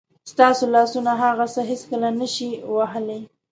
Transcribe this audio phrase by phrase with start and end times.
[0.31, 3.21] ستاسو لاسونه هغه څه هېڅکله نه شي وهلی.